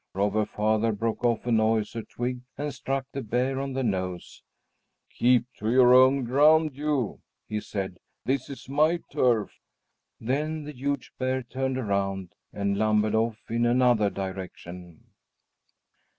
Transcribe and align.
Robber 0.15 0.47
Father 0.47 0.93
broke 0.93 1.23
off 1.23 1.45
an 1.45 1.59
osier 1.59 2.01
twig 2.01 2.39
and 2.57 2.73
struck 2.73 3.05
the 3.11 3.21
bear 3.21 3.59
on 3.61 3.73
the 3.73 3.83
nose. 3.83 4.41
"Keep 5.11 5.45
to 5.57 5.69
your 5.71 5.93
own 5.93 6.23
ground, 6.23 6.75
you!" 6.75 7.21
he 7.47 7.59
said; 7.61 7.99
"this 8.25 8.49
is 8.49 8.67
my 8.67 8.97
turf." 9.11 9.59
Then 10.19 10.63
the 10.63 10.73
huge 10.75 11.11
bear 11.19 11.43
turned 11.43 11.77
around 11.77 12.33
and 12.51 12.79
lumbered 12.79 13.13
off 13.13 13.41
in 13.51 13.63
another 13.67 14.09
direction. 14.09 15.03